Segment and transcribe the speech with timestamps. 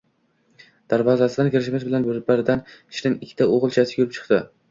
[0.93, 4.43] Darvozasidan kirishimiz bilan bir-biridan shirin ikkita o`g`ilchasi yugurib chiqdi